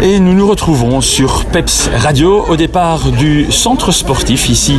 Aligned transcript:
Et 0.00 0.20
nous 0.20 0.32
nous 0.32 0.46
retrouvons 0.46 1.00
sur 1.00 1.44
Peps 1.46 1.90
Radio 1.96 2.44
au 2.48 2.54
départ 2.54 3.10
du 3.10 3.50
centre 3.50 3.90
sportif 3.90 4.48
ici 4.48 4.78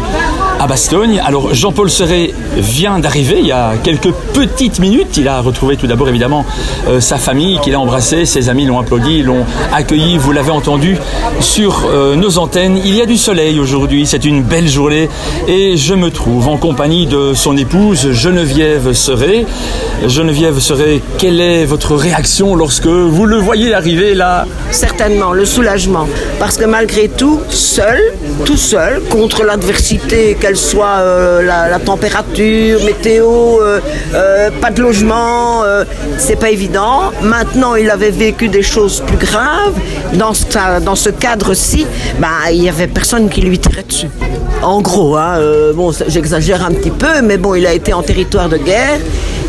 à 0.59 0.67
Bastogne. 0.67 1.21
Alors 1.25 1.53
Jean-Paul 1.53 1.89
Serret 1.89 2.33
vient 2.55 2.99
d'arriver 2.99 3.37
il 3.39 3.47
y 3.47 3.51
a 3.51 3.73
quelques 3.83 4.11
petites 4.33 4.79
minutes. 4.79 5.17
Il 5.17 5.27
a 5.27 5.41
retrouvé 5.41 5.75
tout 5.75 5.87
d'abord 5.87 6.07
évidemment 6.07 6.45
euh, 6.87 7.01
sa 7.01 7.17
famille 7.17 7.59
qu'il 7.59 7.75
a 7.75 7.79
embrassée, 7.79 8.25
ses 8.25 8.47
amis 8.47 8.65
l'ont 8.65 8.79
applaudi, 8.79 9.21
l'ont 9.21 9.45
accueilli, 9.73 10.17
vous 10.17 10.31
l'avez 10.31 10.51
entendu 10.51 10.97
sur 11.41 11.85
euh, 11.85 12.15
nos 12.15 12.37
antennes. 12.37 12.79
Il 12.85 12.95
y 12.95 13.01
a 13.01 13.05
du 13.05 13.17
soleil 13.17 13.59
aujourd'hui, 13.59 14.05
c'est 14.05 14.23
une 14.23 14.41
belle 14.41 14.69
journée 14.69 15.09
et 15.49 15.75
je 15.75 15.95
me 15.95 16.11
trouve 16.11 16.47
en 16.47 16.55
compagnie 16.55 17.07
de 17.07 17.33
son 17.33 17.57
épouse 17.57 18.11
Geneviève 18.11 18.93
Serret. 18.93 19.45
Geneviève 20.07 20.59
Serret, 20.59 21.01
quelle 21.17 21.41
est 21.41 21.65
votre 21.65 21.95
réaction 21.95 22.55
lorsque 22.55 22.87
vous 22.87 23.25
le 23.25 23.37
voyez 23.37 23.73
arriver 23.73 24.13
là? 24.13 24.45
Le 25.09 25.43
soulagement. 25.43 26.07
Parce 26.37 26.55
que 26.55 26.65
malgré 26.65 27.07
tout, 27.07 27.39
seul, 27.49 27.99
tout 28.45 28.57
seul, 28.57 29.01
contre 29.09 29.43
l'adversité, 29.43 30.37
qu'elle 30.39 30.55
soit 30.55 30.99
euh, 30.99 31.41
la, 31.41 31.79
température, 31.79 32.83
météo, 32.83 33.25
euh, 33.59 33.79
euh, 34.13 34.51
pas 34.61 34.69
de 34.69 34.83
logement, 34.83 35.63
c'est 36.19 36.35
pas 36.35 36.51
évident. 36.51 37.11
Maintenant, 37.23 37.73
il 37.73 37.89
avait 37.89 38.11
vécu 38.11 38.49
des 38.49 38.61
choses 38.61 39.01
plus 39.07 39.17
graves. 39.17 39.73
Dans, 40.13 40.33
ce 40.33 41.09
cadre-ci, 41.09 41.87
bah, 42.19 42.51
il 42.51 42.63
y 42.63 42.69
avait 42.69 42.87
personne 42.87 43.29
qui 43.29 43.41
lui 43.41 43.57
tirait 43.57 43.83
dessus. 43.83 44.09
En 44.61 44.79
gros, 44.81 45.15
hein, 45.17 45.39
bon, 45.73 45.91
j'exagère 46.07 46.63
un 46.63 46.71
petit 46.71 46.91
peu, 46.91 47.21
mais 47.23 47.37
bon, 47.37 47.55
il 47.55 47.65
a 47.65 47.73
été 47.73 47.93
en 47.93 48.03
territoire 48.03 48.47
de 48.47 48.57
guerre. 48.57 48.99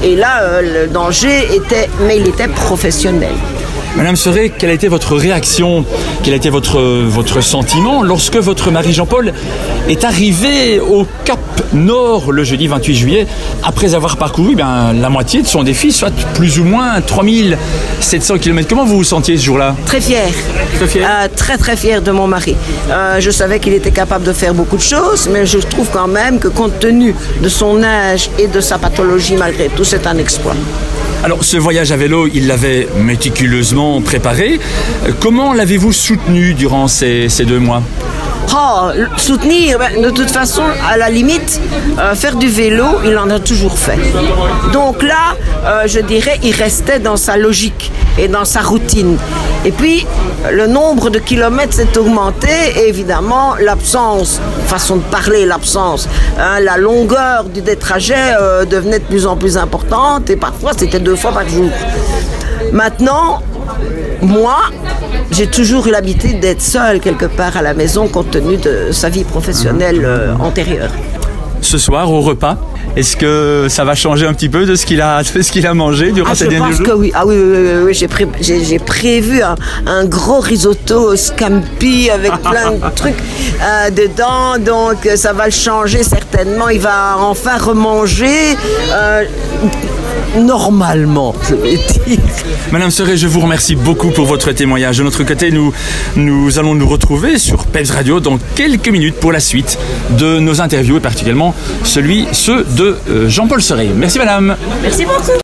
Et 0.02 0.16
là, 0.16 0.62
le 0.62 0.86
danger 0.86 1.54
était, 1.54 1.90
mais 2.06 2.16
il 2.16 2.28
était 2.28 2.48
professionnel. 2.48 3.34
Madame 3.96 4.14
Serret, 4.14 4.50
quelle 4.56 4.70
a 4.70 4.72
été 4.72 4.86
votre 4.86 5.16
réaction, 5.16 5.84
quel 6.22 6.34
a 6.34 6.36
été 6.36 6.48
votre, 6.48 6.80
votre 6.80 7.40
sentiment 7.40 8.02
lorsque 8.02 8.36
votre 8.36 8.70
mari 8.70 8.92
Jean-Paul 8.92 9.32
est 9.88 10.04
arrivé 10.04 10.78
au 10.78 11.06
Cap 11.24 11.40
Nord 11.72 12.30
le 12.30 12.44
jeudi 12.44 12.68
28 12.68 12.94
juillet, 12.94 13.26
après 13.64 13.94
avoir 13.94 14.16
parcouru 14.16 14.54
ben, 14.54 14.92
la 14.92 15.10
moitié 15.10 15.42
de 15.42 15.46
son 15.46 15.64
défi, 15.64 15.90
soit 15.90 16.12
plus 16.34 16.60
ou 16.60 16.64
moins 16.64 17.00
3700 17.00 18.38
km 18.38 18.68
Comment 18.68 18.84
vous 18.84 18.98
vous 18.98 19.04
sentiez 19.04 19.36
ce 19.36 19.44
jour-là? 19.44 19.74
Très 19.86 20.00
fier? 20.00 20.28
Euh, 20.80 21.28
très 21.34 21.58
très 21.58 21.76
fier 21.76 22.00
de 22.00 22.12
mon 22.12 22.28
mari. 22.28 22.56
Euh, 22.90 23.20
je 23.20 23.30
savais 23.30 23.58
qu'il 23.58 23.72
était 23.72 23.90
capable 23.90 24.24
de 24.24 24.32
faire 24.32 24.54
beaucoup 24.54 24.76
de 24.76 24.82
choses, 24.82 25.28
mais 25.32 25.46
je 25.46 25.58
trouve 25.58 25.88
quand 25.92 26.08
même 26.08 26.38
que 26.38 26.48
compte 26.48 26.78
tenu 26.78 27.14
de 27.42 27.48
son 27.48 27.82
âge 27.82 28.30
et 28.38 28.46
de 28.46 28.60
sa 28.60 28.78
pathologie, 28.78 29.34
malgré 29.36 29.68
tout, 29.68 29.84
c'est 29.84 30.06
un 30.06 30.16
exploit. 30.18 30.54
Alors 31.22 31.44
ce 31.44 31.58
voyage 31.58 31.92
à 31.92 31.96
vélo, 31.96 32.26
il 32.32 32.46
l'avait 32.46 32.88
méticuleusement 32.98 34.00
préparé. 34.00 34.58
Euh, 35.06 35.12
Comment 35.20 35.52
l'avez-vous 35.52 35.92
soutenu 35.92 36.54
durant 36.54 36.88
ces, 36.88 37.28
ces 37.28 37.44
deux 37.44 37.58
mois? 37.58 37.82
Oh, 38.52 38.88
soutenir, 39.16 39.78
de 40.02 40.10
toute 40.10 40.30
façon, 40.30 40.62
à 40.88 40.96
la 40.96 41.08
limite, 41.08 41.60
euh, 41.98 42.14
faire 42.14 42.36
du 42.36 42.48
vélo, 42.48 42.84
il 43.04 43.16
en 43.16 43.30
a 43.30 43.38
toujours 43.38 43.78
fait. 43.78 43.98
Donc 44.72 45.02
là, 45.02 45.36
euh, 45.64 45.86
je 45.86 46.00
dirais, 46.00 46.38
il 46.42 46.54
restait 46.54 46.98
dans 46.98 47.16
sa 47.16 47.36
logique 47.36 47.92
et 48.18 48.28
dans 48.28 48.44
sa 48.44 48.60
routine. 48.60 49.16
Et 49.64 49.72
puis, 49.72 50.06
le 50.50 50.66
nombre 50.66 51.10
de 51.10 51.18
kilomètres 51.18 51.74
s'est 51.74 51.96
augmenté 51.96 52.48
et 52.76 52.88
évidemment, 52.88 53.54
l'absence, 53.60 54.40
façon 54.66 54.96
de 54.96 55.02
parler, 55.02 55.44
l'absence, 55.46 56.08
hein, 56.38 56.60
la 56.60 56.76
longueur 56.76 57.44
du 57.44 57.60
des 57.60 57.76
trajets 57.76 58.34
euh, 58.40 58.64
devenait 58.64 58.98
de 58.98 59.04
plus 59.04 59.26
en 59.26 59.36
plus 59.36 59.56
importante 59.58 60.30
et 60.30 60.36
parfois 60.36 60.72
c'était 60.76 60.98
deux 60.98 61.16
fois 61.16 61.32
par 61.32 61.48
jour. 61.48 61.70
Maintenant, 62.72 63.42
moi, 64.22 64.58
j'ai 65.30 65.46
toujours 65.46 65.86
eu 65.86 65.90
l'habitude 65.90 66.40
d'être 66.40 66.62
seule 66.62 67.00
quelque 67.00 67.26
part 67.26 67.56
à 67.56 67.62
la 67.62 67.74
maison 67.74 68.08
compte 68.08 68.30
tenu 68.30 68.56
de 68.56 68.92
sa 68.92 69.08
vie 69.08 69.24
professionnelle 69.24 70.02
euh, 70.04 70.34
antérieure. 70.38 70.90
Ce 71.62 71.76
soir 71.76 72.10
au 72.10 72.22
repas, 72.22 72.56
est-ce 72.96 73.16
que 73.18 73.66
ça 73.68 73.84
va 73.84 73.94
changer 73.94 74.26
un 74.26 74.32
petit 74.32 74.48
peu 74.48 74.64
de 74.64 74.74
ce 74.74 74.86
qu'il 74.86 75.00
a, 75.02 75.22
de 75.22 75.42
ce 75.42 75.52
qu'il 75.52 75.66
a 75.66 75.74
mangé 75.74 76.10
durant 76.10 76.30
Ah, 76.32 76.34
ces 76.34 76.46
je 76.46 76.50
derniers 76.50 76.68
pense 76.68 76.76
jours? 76.78 76.86
que 76.86 76.92
oui. 76.92 77.12
Ah 77.14 77.26
oui, 77.26 77.34
oui, 77.36 77.44
oui, 77.52 77.58
oui, 77.76 77.82
oui, 77.84 77.94
j'ai, 77.94 78.08
pré- 78.08 78.26
j'ai- 78.40 78.64
j'ai 78.64 78.78
prévu 78.78 79.42
un, 79.42 79.56
un 79.86 80.06
gros 80.06 80.40
risotto 80.40 81.14
scampi 81.16 82.08
avec 82.10 82.32
plein 82.50 82.72
de 82.72 82.94
trucs 82.96 83.14
euh, 83.62 83.90
dedans. 83.90 84.58
Donc 84.58 85.04
euh, 85.06 85.16
ça 85.16 85.34
va 85.34 85.44
le 85.46 85.50
changer 85.52 86.02
certainement. 86.02 86.70
Il 86.70 86.80
va 86.80 87.16
enfin 87.18 87.58
remanger 87.58 88.56
euh, 88.92 89.24
normalement, 90.38 91.34
je 91.48 91.54
vais 91.54 91.76
dire. 91.76 92.18
Madame 92.72 92.90
Serret, 92.90 93.16
je 93.16 93.26
vous 93.26 93.40
remercie 93.40 93.74
beaucoup 93.74 94.10
pour 94.10 94.26
votre 94.26 94.52
témoignage. 94.52 94.98
De 94.98 95.02
notre 95.02 95.24
côté, 95.24 95.50
nous, 95.50 95.72
nous 96.16 96.58
allons 96.58 96.74
nous 96.74 96.88
retrouver 96.88 97.38
sur 97.38 97.66
Peps 97.66 97.90
Radio 97.90 98.20
dans 98.20 98.38
quelques 98.54 98.88
minutes 98.88 99.16
pour 99.16 99.32
la 99.32 99.40
suite 99.40 99.78
de 100.18 100.38
nos 100.38 100.60
interviews 100.60 100.96
et 100.96 101.00
particulièrement 101.00 101.54
celui, 101.84 102.26
ceux 102.32 102.64
de 102.76 102.96
euh, 103.08 103.28
Jean-Paul 103.28 103.62
Serret. 103.62 103.90
Merci 103.94 104.18
madame. 104.18 104.56
Merci 104.82 105.04
beaucoup. 105.04 105.32